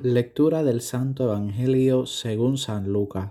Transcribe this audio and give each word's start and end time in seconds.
Lectura 0.00 0.62
del 0.62 0.80
Santo 0.80 1.24
Evangelio 1.24 2.06
según 2.06 2.56
San 2.56 2.92
Lucas. 2.92 3.30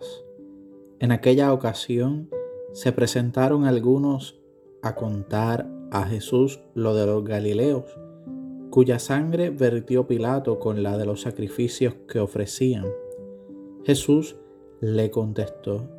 En 1.00 1.12
aquella 1.12 1.52
ocasión 1.52 2.30
se 2.72 2.92
presentaron 2.92 3.66
algunos 3.66 4.40
a 4.82 4.96
contar 4.96 5.68
a 5.92 6.04
Jesús 6.04 6.60
lo 6.76 6.94
de 6.94 7.06
los 7.06 7.24
Galileos, 7.24 7.86
cuya 8.70 9.00
sangre 9.00 9.50
vertió 9.50 10.08
Pilato 10.08 10.60
con 10.60 10.84
la 10.84 10.98
de 10.98 11.06
los 11.06 11.22
sacrificios 11.22 11.96
que 12.08 12.20
ofrecían. 12.20 12.86
Jesús 13.86 14.38
le 14.82 15.10
contestó, 15.10 15.90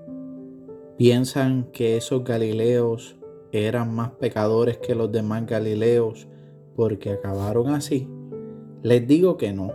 ¿piensan 0.96 1.70
que 1.72 1.96
esos 1.96 2.24
Galileos 2.24 3.16
eran 3.52 3.94
más 3.94 4.10
pecadores 4.12 4.78
que 4.78 4.94
los 4.94 5.10
demás 5.10 5.46
Galileos 5.46 6.28
porque 6.76 7.10
acabaron 7.10 7.70
así? 7.70 8.08
Les 8.82 9.06
digo 9.06 9.36
que 9.36 9.52
no 9.52 9.72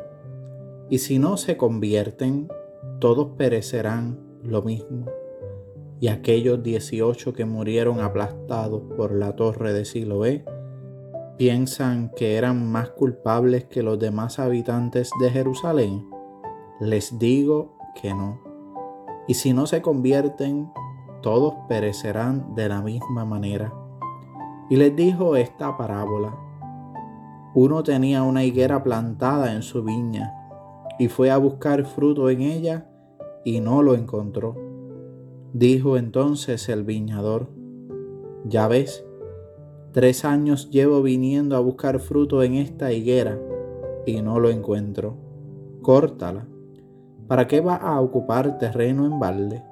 y 0.89 1.00
si 1.00 1.17
no 1.17 1.38
se 1.38 1.58
convierten, 1.58 2.48
todos 3.00 3.30
perecerán 3.38 4.20
lo 4.44 4.62
mismo. 4.62 5.08
Y 6.00 6.09
aquellos 6.09 6.62
dieciocho 6.62 7.34
que 7.34 7.45
murieron 7.45 8.00
aplastados 8.00 8.84
por 8.95 9.14
la 9.14 9.36
torre 9.36 9.73
de 9.73 9.86
Siloé, 9.86 10.45
piensan 11.38 12.12
que 12.16 12.38
eran 12.38 12.72
más 12.72 12.90
culpables 12.90 13.66
que 13.66 13.84
los 13.84 14.00
demás 14.00 14.40
habitantes 14.40 15.10
de 15.20 15.30
Jerusalén. 15.30 16.08
Les 16.80 17.18
digo 17.18 17.78
que 18.02 18.14
no. 18.14 18.42
Y 19.28 19.36
si 19.36 19.53
no 19.53 19.66
se 19.66 19.81
convierten, 19.81 20.72
todos 21.22 21.53
perecerán 21.67 22.53
de 22.56 22.70
la 22.70 22.81
misma 22.81 23.25
manera. 23.25 23.73
Y 24.70 24.75
les 24.75 24.95
dijo 24.95 25.36
esta 25.36 25.78
parábola. 25.78 26.38
Uno 27.56 27.84
tenía 27.84 28.23
una 28.23 28.44
higuera 28.44 28.84
plantada 28.84 29.53
en 29.53 29.62
su 29.62 29.84
viña 29.84 30.34
y 31.00 31.08
fue 31.08 31.31
a 31.31 31.38
buscar 31.38 31.86
fruto 31.86 32.30
en 32.30 32.42
ella 32.42 32.90
y 33.45 33.59
no 33.59 33.81
lo 33.81 33.95
encontró. 33.95 34.56
Dijo 35.53 35.97
entonces 35.97 36.68
el 36.70 36.84
viñador, 36.84 37.50
ya 38.45 38.68
ves, 38.68 39.06
tres 39.94 40.25
años 40.25 40.69
llevo 40.72 41.02
viniendo 41.02 41.55
a 41.55 41.59
buscar 41.59 41.99
fruto 41.99 42.44
en 42.44 42.55
esta 42.55 42.91
higuera 42.91 43.39
y 44.05 44.22
no 44.22 44.39
lo 44.39 44.50
encuentro. 44.50 45.16
Córtala. 45.81 46.47
¿Para 47.27 47.47
qué 47.47 47.61
va 47.61 47.75
a 47.75 48.02
ocupar 48.02 48.58
terreno 48.58 49.05
en 49.05 49.19
balde? 49.19 49.63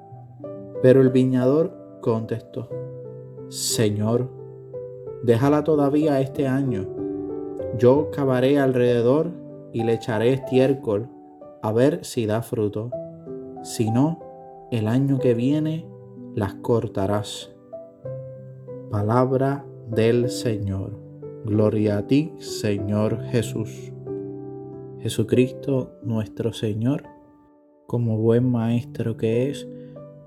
Pero 0.80 1.02
el 1.02 1.10
viñador 1.10 1.76
contestó, 2.00 2.68
Señor, 3.48 4.30
déjala 5.22 5.64
todavía 5.64 6.20
este 6.20 6.46
año. 6.48 6.86
Yo 7.78 8.10
cavaré 8.10 8.58
alrededor 8.58 9.30
y 9.72 9.82
le 9.84 9.94
echaré 9.94 10.32
estiércol 10.32 11.08
a 11.62 11.72
ver 11.72 12.04
si 12.04 12.26
da 12.26 12.42
fruto. 12.42 12.90
Si 13.62 13.90
no, 13.90 14.20
el 14.70 14.88
año 14.88 15.18
que 15.18 15.34
viene 15.34 15.86
las 16.34 16.54
cortarás. 16.54 17.54
Palabra 18.90 19.64
del 19.94 20.30
Señor. 20.30 20.98
Gloria 21.44 21.98
a 21.98 22.06
ti, 22.06 22.32
Señor 22.38 23.20
Jesús. 23.24 23.92
Jesucristo 25.00 25.92
nuestro 26.02 26.54
Señor, 26.54 27.04
como 27.86 28.16
buen 28.16 28.50
maestro 28.50 29.18
que 29.18 29.50
es, 29.50 29.68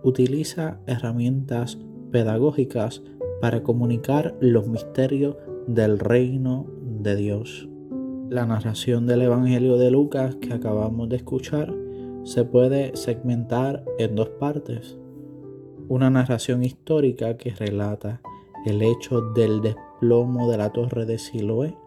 utiliza 0.03 0.79
herramientas 0.85 1.79
pedagógicas 2.11 3.01
para 3.41 3.63
comunicar 3.63 4.35
los 4.39 4.67
misterios 4.67 5.35
del 5.65 5.97
reino 5.97 6.67
de 7.01 7.15
Dios. 7.15 7.67
La 8.29 8.45
narración 8.45 9.07
del 9.07 9.23
Evangelio 9.23 9.77
de 9.77 9.89
Lucas 9.89 10.35
que 10.35 10.53
acabamos 10.53 11.09
de 11.09 11.15
escuchar 11.15 11.73
se 12.23 12.43
puede 12.43 12.95
segmentar 12.95 13.83
en 13.97 14.15
dos 14.15 14.29
partes. 14.29 14.95
Una 15.87 16.11
narración 16.11 16.63
histórica 16.63 17.37
que 17.37 17.49
relata 17.49 18.21
el 18.65 18.81
hecho 18.81 19.21
del 19.21 19.61
desplomo 19.61 20.49
de 20.49 20.57
la 20.57 20.71
torre 20.71 21.05
de 21.05 21.17
Siloé 21.19 21.77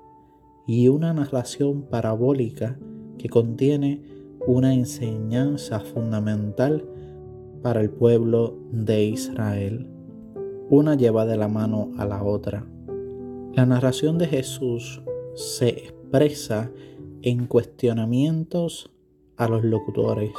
y 0.66 0.88
una 0.88 1.12
narración 1.12 1.82
parabólica 1.82 2.78
que 3.18 3.28
contiene 3.28 4.02
una 4.46 4.72
enseñanza 4.72 5.80
fundamental 5.80 6.88
para 7.62 7.80
el 7.80 7.90
pueblo 7.90 8.56
de 8.70 9.04
Israel. 9.04 9.90
Una 10.70 10.94
lleva 10.94 11.26
de 11.26 11.36
la 11.36 11.48
mano 11.48 11.90
a 11.98 12.04
la 12.06 12.22
otra. 12.22 12.66
La 13.54 13.66
narración 13.66 14.18
de 14.18 14.28
Jesús 14.28 15.02
se 15.34 15.68
expresa 15.68 16.70
en 17.22 17.46
cuestionamientos 17.46 18.92
a 19.36 19.48
los 19.48 19.64
locutores. 19.64 20.32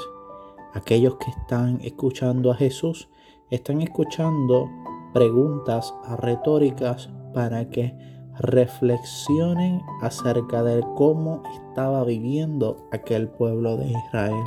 Aquellos 0.74 1.18
que 1.18 1.32
están 1.32 1.82
escuchando 1.82 2.52
a 2.52 2.56
Jesús 2.56 3.10
están 3.50 3.82
escuchando 3.82 4.70
preguntas 5.14 5.94
retóricas 6.20 7.10
para 7.34 7.70
que 7.70 7.96
reflexionen 8.40 9.82
acerca 10.02 10.64
de 10.64 10.82
cómo 10.96 11.44
estaba 11.54 12.04
viviendo 12.04 12.88
aquel 12.92 13.28
pueblo 13.28 13.78
de 13.78 13.92
Israel. 13.92 14.46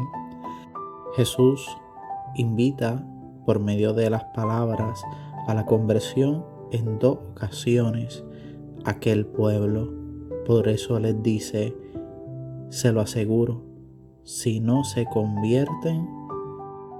Jesús 1.14 1.66
invita 2.36 3.04
por 3.44 3.60
medio 3.60 3.92
de 3.92 4.08
las 4.08 4.24
palabras 4.34 5.02
a 5.46 5.54
la 5.54 5.66
conversión 5.66 6.44
en 6.70 6.98
dos 6.98 7.18
ocasiones 7.32 8.24
aquel 8.84 9.26
pueblo. 9.26 9.92
Por 10.46 10.68
eso 10.68 10.98
les 10.98 11.22
dice, 11.22 11.76
se 12.70 12.92
lo 12.92 13.00
aseguro, 13.00 13.62
si 14.24 14.60
no 14.60 14.84
se 14.84 15.04
convierten, 15.04 16.08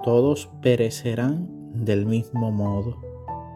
todos 0.04 0.50
perecerán 0.60 1.48
del 1.72 2.06
mismo 2.06 2.50
modo. 2.52 3.11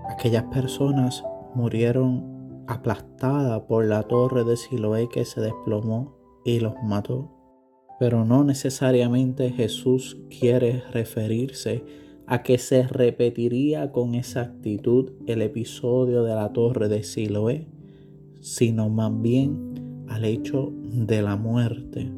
Aquellas 0.08 0.44
personas 0.44 1.24
murieron 1.54 2.64
aplastadas 2.66 3.62
por 3.62 3.84
la 3.84 4.02
torre 4.04 4.44
de 4.44 4.56
Siloé 4.56 5.08
que 5.08 5.24
se 5.24 5.40
desplomó 5.40 6.16
y 6.44 6.60
los 6.60 6.74
mató. 6.82 7.32
Pero 7.98 8.24
no 8.24 8.44
necesariamente 8.44 9.50
Jesús 9.50 10.18
quiere 10.28 10.82
referirse 10.92 11.84
a 12.26 12.42
que 12.42 12.58
se 12.58 12.82
repetiría 12.86 13.92
con 13.92 14.14
exactitud 14.14 15.12
el 15.26 15.42
episodio 15.42 16.24
de 16.24 16.34
la 16.34 16.52
torre 16.52 16.88
de 16.88 17.02
Siloé, 17.02 17.68
sino 18.40 18.88
más 18.88 19.12
bien 19.22 20.04
al 20.08 20.24
hecho 20.24 20.72
de 20.82 21.22
la 21.22 21.36
muerte. 21.36 22.12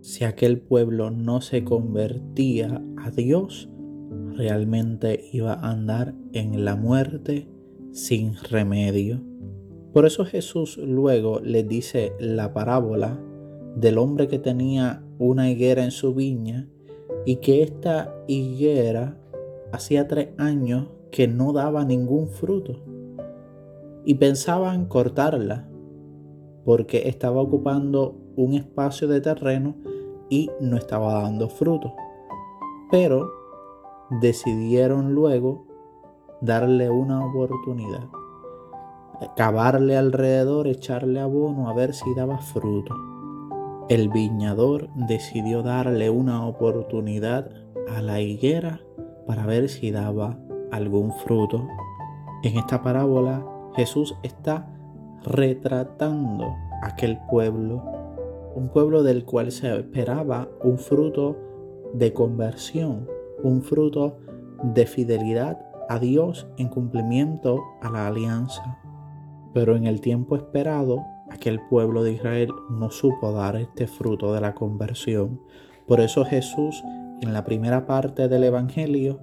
Si 0.00 0.24
aquel 0.24 0.60
pueblo 0.60 1.10
no 1.10 1.40
se 1.40 1.64
convertía 1.64 2.82
a 2.96 3.10
Dios, 3.10 3.68
realmente 4.34 5.24
iba 5.32 5.54
a 5.54 5.70
andar 5.70 6.14
en 6.32 6.64
la 6.64 6.76
muerte 6.76 7.48
sin 7.92 8.34
remedio. 8.36 9.20
Por 9.92 10.06
eso 10.06 10.24
Jesús 10.24 10.76
luego 10.78 11.40
le 11.40 11.62
dice 11.62 12.12
la 12.18 12.52
parábola 12.52 13.18
del 13.76 13.98
hombre 13.98 14.28
que 14.28 14.38
tenía 14.38 15.02
una 15.18 15.50
higuera 15.50 15.84
en 15.84 15.90
su 15.90 16.14
viña 16.14 16.68
y 17.24 17.36
que 17.36 17.62
esta 17.62 18.14
higuera 18.26 19.18
hacía 19.72 20.06
tres 20.06 20.28
años 20.38 20.88
que 21.10 21.28
no 21.28 21.52
daba 21.52 21.84
ningún 21.84 22.28
fruto 22.28 22.76
y 24.04 24.14
pensaban 24.14 24.86
cortarla 24.86 25.68
porque 26.64 27.08
estaba 27.08 27.40
ocupando 27.40 28.16
un 28.36 28.54
espacio 28.54 29.08
de 29.08 29.20
terreno 29.20 29.76
y 30.28 30.50
no 30.60 30.76
estaba 30.76 31.22
dando 31.22 31.48
fruto. 31.48 31.94
Pero 32.90 33.30
decidieron 34.10 35.14
luego 35.14 35.66
darle 36.40 36.90
una 36.90 37.24
oportunidad, 37.26 38.08
cavarle 39.36 39.96
alrededor, 39.96 40.66
echarle 40.68 41.20
abono 41.20 41.68
a 41.68 41.74
ver 41.74 41.94
si 41.94 42.14
daba 42.14 42.38
fruto. 42.38 42.94
El 43.88 44.08
viñador 44.08 44.88
decidió 44.94 45.62
darle 45.62 46.10
una 46.10 46.46
oportunidad 46.46 47.50
a 47.88 48.02
la 48.02 48.20
higuera 48.20 48.80
para 49.26 49.46
ver 49.46 49.68
si 49.68 49.90
daba 49.90 50.38
algún 50.72 51.12
fruto. 51.12 51.66
En 52.42 52.58
esta 52.58 52.82
parábola 52.82 53.44
Jesús 53.76 54.16
está 54.22 54.68
retratando 55.22 56.54
aquel 56.82 57.18
pueblo, 57.30 57.82
un 58.54 58.68
pueblo 58.68 59.02
del 59.02 59.24
cual 59.24 59.52
se 59.52 59.76
esperaba 59.78 60.48
un 60.62 60.78
fruto 60.78 61.36
de 61.92 62.12
conversión, 62.12 63.08
un 63.42 63.62
fruto 63.62 64.18
de 64.62 64.86
fidelidad 64.86 65.58
a 65.88 65.98
Dios 65.98 66.46
en 66.56 66.68
cumplimiento 66.68 67.62
a 67.82 67.90
la 67.90 68.06
alianza. 68.06 68.78
Pero 69.52 69.76
en 69.76 69.86
el 69.86 70.00
tiempo 70.00 70.36
esperado 70.36 71.04
aquel 71.30 71.60
pueblo 71.68 72.02
de 72.02 72.12
Israel 72.12 72.50
no 72.70 72.90
supo 72.90 73.32
dar 73.32 73.56
este 73.56 73.86
fruto 73.86 74.32
de 74.32 74.40
la 74.40 74.54
conversión. 74.54 75.40
Por 75.86 76.00
eso 76.00 76.24
Jesús 76.24 76.82
en 77.20 77.32
la 77.32 77.44
primera 77.44 77.86
parte 77.86 78.28
del 78.28 78.44
Evangelio 78.44 79.20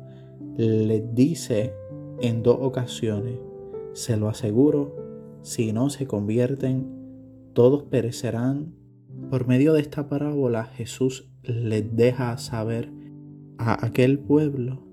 les 0.57 1.13
dice 1.13 1.73
en 2.21 2.43
dos 2.43 2.57
ocasiones, 2.61 3.39
se 3.93 4.17
lo 4.17 4.29
aseguro, 4.29 4.95
si 5.41 5.73
no 5.73 5.89
se 5.89 6.07
convierten, 6.07 6.87
todos 7.53 7.83
perecerán. 7.83 8.73
Por 9.29 9.47
medio 9.47 9.73
de 9.73 9.81
esta 9.81 10.07
parábola 10.07 10.65
Jesús 10.65 11.29
les 11.43 11.95
deja 11.95 12.37
saber 12.37 12.91
a 13.65 13.85
aquel 13.85 14.19
pueblo 14.19 14.83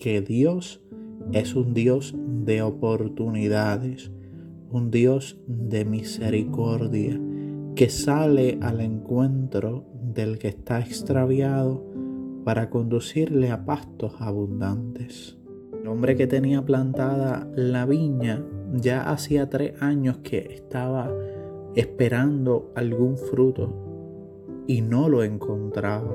que 0.00 0.20
Dios 0.20 0.82
es 1.32 1.54
un 1.54 1.74
Dios 1.74 2.14
de 2.44 2.62
oportunidades, 2.62 4.10
un 4.70 4.90
Dios 4.90 5.38
de 5.46 5.84
misericordia, 5.84 7.20
que 7.74 7.88
sale 7.88 8.58
al 8.60 8.80
encuentro 8.80 9.86
del 10.14 10.38
que 10.38 10.48
está 10.48 10.80
extraviado 10.80 11.84
para 12.44 12.70
conducirle 12.70 13.50
a 13.50 13.64
pastos 13.64 14.14
abundantes. 14.18 15.38
El 15.80 15.86
hombre 15.86 16.16
que 16.16 16.26
tenía 16.26 16.64
plantada 16.64 17.48
la 17.54 17.86
viña 17.86 18.44
ya 18.74 19.10
hacía 19.10 19.48
tres 19.48 19.80
años 19.80 20.18
que 20.18 20.38
estaba 20.54 21.10
esperando 21.74 22.72
algún 22.74 23.16
fruto 23.16 24.64
y 24.66 24.82
no 24.82 25.08
lo 25.08 25.22
encontraba. 25.22 26.14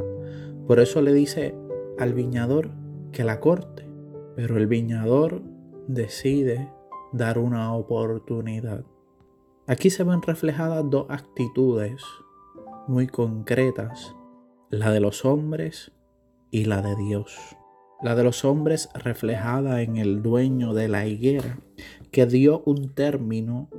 Por 0.67 0.79
eso 0.79 1.01
le 1.01 1.13
dice 1.13 1.55
al 1.97 2.13
viñador 2.13 2.71
que 3.11 3.23
la 3.23 3.39
corte, 3.39 3.87
pero 4.35 4.57
el 4.57 4.67
viñador 4.67 5.41
decide 5.87 6.69
dar 7.11 7.37
una 7.37 7.73
oportunidad. 7.73 8.83
Aquí 9.67 9.89
se 9.89 10.03
ven 10.03 10.21
reflejadas 10.21 10.83
dos 10.89 11.05
actitudes 11.09 12.03
muy 12.87 13.07
concretas, 13.07 14.15
la 14.69 14.91
de 14.91 14.99
los 14.99 15.23
hombres 15.23 15.91
y 16.51 16.65
la 16.65 16.81
de 16.81 16.95
Dios. 16.95 17.37
La 18.01 18.15
de 18.15 18.23
los 18.23 18.43
hombres 18.43 18.89
reflejada 18.93 19.81
en 19.81 19.95
el 19.95 20.21
dueño 20.21 20.73
de 20.73 20.89
la 20.89 21.05
higuera, 21.05 21.59
que 22.11 22.25
dio 22.25 22.61
un 22.65 22.89
término 22.89 23.69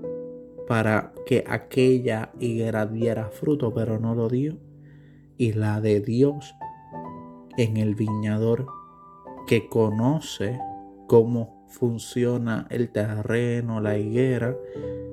para 0.67 1.13
que 1.27 1.45
aquella 1.47 2.33
higuera 2.41 2.87
diera 2.87 3.29
fruto, 3.29 3.75
pero 3.75 3.99
no 3.99 4.15
lo 4.15 4.29
dio. 4.29 4.57
Y 5.37 5.53
la 5.53 5.83
de 5.83 6.01
Dios 6.01 6.55
en 7.57 7.77
el 7.77 7.95
viñador, 7.95 8.67
que 9.47 9.69
conoce 9.69 10.59
cómo 11.07 11.65
funciona 11.69 12.67
el 12.71 12.91
terreno, 12.91 13.81
la 13.81 13.99
higuera, 13.99 14.57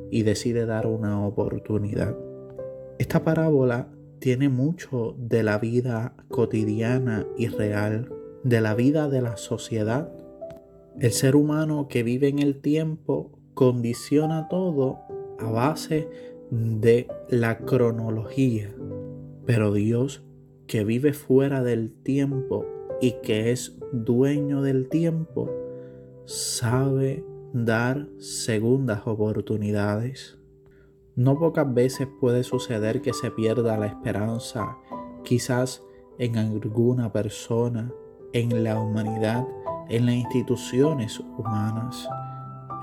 y 0.09 0.23
decide 0.23 0.65
dar 0.65 0.87
una 0.87 1.25
oportunidad. 1.25 2.15
Esta 2.99 3.23
parábola 3.23 3.87
tiene 4.19 4.49
mucho 4.49 5.15
de 5.17 5.41
la 5.41 5.57
vida 5.57 6.13
cotidiana 6.27 7.25
y 7.37 7.47
real, 7.47 8.13
de 8.43 8.61
la 8.61 8.75
vida 8.75 9.09
de 9.09 9.21
la 9.21 9.37
sociedad. 9.37 10.11
El 10.99 11.11
ser 11.11 11.35
humano 11.35 11.87
que 11.87 12.03
vive 12.03 12.27
en 12.27 12.39
el 12.39 12.61
tiempo 12.61 13.31
condiciona 13.53 14.47
todo 14.47 14.99
a 15.39 15.49
base 15.49 16.09
de 16.51 17.07
la 17.29 17.59
cronología, 17.59 18.69
pero 19.45 19.73
Dios 19.73 20.23
que 20.71 20.85
vive 20.85 21.11
fuera 21.11 21.61
del 21.63 21.91
tiempo 21.91 22.65
y 23.01 23.15
que 23.23 23.51
es 23.51 23.77
dueño 23.91 24.61
del 24.61 24.87
tiempo, 24.87 25.51
sabe 26.23 27.25
dar 27.51 28.07
segundas 28.19 29.01
oportunidades. 29.05 30.39
No 31.17 31.37
pocas 31.37 31.73
veces 31.73 32.07
puede 32.21 32.45
suceder 32.45 33.01
que 33.01 33.11
se 33.11 33.31
pierda 33.31 33.77
la 33.77 33.87
esperanza, 33.87 34.77
quizás 35.25 35.83
en 36.17 36.37
alguna 36.37 37.11
persona, 37.11 37.91
en 38.31 38.63
la 38.63 38.79
humanidad, 38.79 39.45
en 39.89 40.05
las 40.05 40.15
instituciones 40.15 41.19
humanas. 41.19 42.07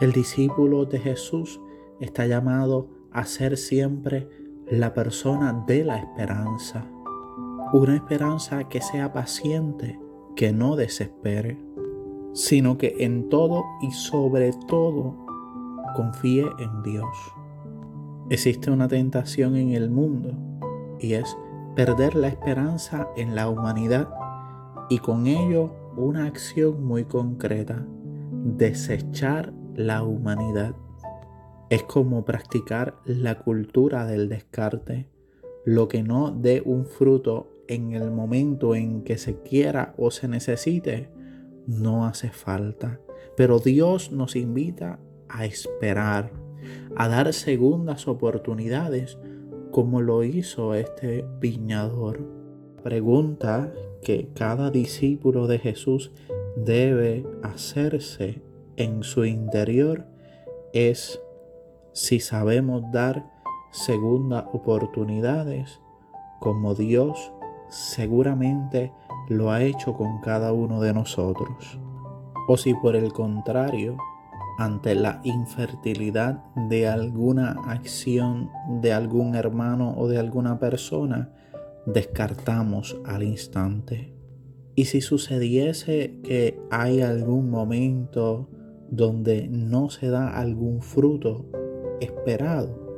El 0.02 0.12
discípulo 0.12 0.84
de 0.84 0.98
Jesús 0.98 1.58
está 2.00 2.26
llamado 2.26 2.90
a 3.12 3.24
ser 3.24 3.56
siempre 3.56 4.28
la 4.70 4.92
persona 4.92 5.64
de 5.66 5.84
la 5.84 5.96
esperanza. 5.96 6.86
Una 7.70 7.96
esperanza 7.96 8.64
que 8.64 8.80
sea 8.80 9.12
paciente, 9.12 10.00
que 10.34 10.52
no 10.52 10.74
desespere, 10.74 11.58
sino 12.32 12.78
que 12.78 12.96
en 13.00 13.28
todo 13.28 13.62
y 13.82 13.90
sobre 13.90 14.54
todo 14.68 15.14
confíe 15.94 16.46
en 16.58 16.82
Dios. 16.82 17.14
Existe 18.30 18.70
una 18.70 18.88
tentación 18.88 19.54
en 19.56 19.72
el 19.72 19.90
mundo 19.90 20.30
y 20.98 21.12
es 21.12 21.36
perder 21.76 22.14
la 22.14 22.28
esperanza 22.28 23.10
en 23.16 23.34
la 23.34 23.50
humanidad 23.50 24.08
y 24.88 24.98
con 25.00 25.26
ello 25.26 25.70
una 25.94 26.24
acción 26.24 26.82
muy 26.82 27.04
concreta, 27.04 27.84
desechar 28.32 29.52
la 29.74 30.04
humanidad. 30.04 30.74
Es 31.68 31.82
como 31.82 32.24
practicar 32.24 32.96
la 33.04 33.38
cultura 33.40 34.06
del 34.06 34.30
descarte, 34.30 35.06
lo 35.66 35.86
que 35.86 36.02
no 36.02 36.30
dé 36.30 36.62
un 36.64 36.86
fruto 36.86 37.57
en 37.68 37.92
el 37.92 38.10
momento 38.10 38.74
en 38.74 39.02
que 39.02 39.18
se 39.18 39.40
quiera 39.42 39.94
o 39.96 40.10
se 40.10 40.26
necesite, 40.26 41.10
no 41.66 42.06
hace 42.06 42.30
falta. 42.30 43.00
Pero 43.36 43.60
Dios 43.60 44.10
nos 44.10 44.34
invita 44.34 44.98
a 45.28 45.44
esperar 45.44 46.32
a 46.96 47.08
dar 47.08 47.32
segundas 47.32 48.08
oportunidades 48.08 49.18
como 49.70 50.00
lo 50.00 50.24
hizo 50.24 50.74
este 50.74 51.24
viñador. 51.40 52.26
Pregunta 52.82 53.72
que 54.02 54.28
cada 54.34 54.70
discípulo 54.70 55.46
de 55.46 55.58
Jesús 55.58 56.12
debe 56.56 57.26
hacerse 57.42 58.42
en 58.76 59.02
su 59.02 59.24
interior 59.24 60.06
es 60.72 61.20
si 61.92 62.20
sabemos 62.20 62.82
dar 62.92 63.30
segundas 63.70 64.44
oportunidades 64.52 65.80
como 66.40 66.74
Dios 66.74 67.32
seguramente 67.68 68.92
lo 69.28 69.50
ha 69.50 69.62
hecho 69.62 69.94
con 69.94 70.20
cada 70.20 70.52
uno 70.52 70.80
de 70.80 70.94
nosotros. 70.94 71.78
O 72.48 72.56
si 72.56 72.74
por 72.74 72.96
el 72.96 73.12
contrario 73.12 73.96
ante 74.58 74.94
la 74.94 75.20
infertilidad 75.22 76.42
de 76.68 76.88
alguna 76.88 77.52
acción 77.66 78.50
de 78.80 78.92
algún 78.92 79.34
hermano 79.34 79.94
o 79.96 80.08
de 80.08 80.18
alguna 80.18 80.58
persona, 80.58 81.32
descartamos 81.86 83.00
al 83.06 83.22
instante. 83.22 84.14
Y 84.74 84.86
si 84.86 85.00
sucediese 85.00 86.20
que 86.22 86.60
hay 86.70 87.02
algún 87.02 87.50
momento 87.50 88.48
donde 88.90 89.48
no 89.48 89.90
se 89.90 90.08
da 90.08 90.38
algún 90.38 90.82
fruto 90.82 91.46
esperado, 92.00 92.88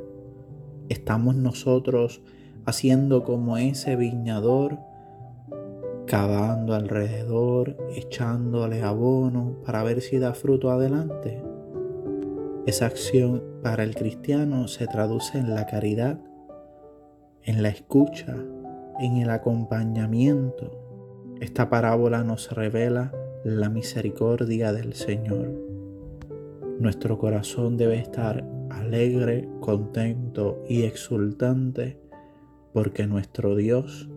estamos 0.89 1.35
nosotros 1.35 2.21
haciendo 2.65 3.23
como 3.23 3.57
ese 3.57 3.95
viñador, 3.95 4.79
cavando 6.07 6.73
alrededor, 6.73 7.77
echándole 7.95 8.83
abono 8.83 9.57
para 9.65 9.83
ver 9.83 10.01
si 10.01 10.19
da 10.19 10.33
fruto 10.33 10.71
adelante. 10.71 11.41
Esa 12.65 12.85
acción 12.85 13.43
para 13.63 13.83
el 13.83 13.95
cristiano 13.95 14.67
se 14.67 14.87
traduce 14.87 15.37
en 15.37 15.55
la 15.55 15.65
caridad, 15.65 16.19
en 17.43 17.63
la 17.63 17.69
escucha, 17.69 18.35
en 18.99 19.17
el 19.17 19.29
acompañamiento. 19.29 20.71
Esta 21.39 21.69
parábola 21.69 22.23
nos 22.23 22.51
revela 22.51 23.13
la 23.43 23.69
misericordia 23.69 24.73
del 24.73 24.93
Señor. 24.93 25.49
Nuestro 26.79 27.17
corazón 27.17 27.77
debe 27.77 27.97
estar 27.97 28.45
alegre, 28.69 29.49
contento 29.59 30.63
y 30.67 30.83
exultante 30.83 32.00
porque 32.73 33.07
nuestro 33.07 33.55
Dios 33.55 34.09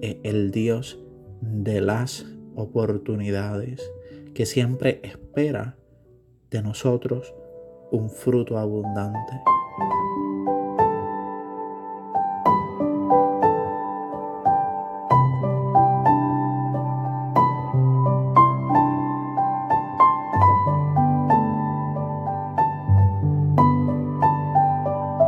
es 0.00 0.16
el 0.22 0.50
Dios 0.50 0.98
de 1.40 1.80
las 1.80 2.26
oportunidades 2.54 3.82
que 4.34 4.46
siempre 4.46 5.00
espera 5.02 5.76
de 6.50 6.62
nosotros 6.62 7.34
un 7.90 8.10
fruto 8.10 8.58
abundante. 8.58 9.40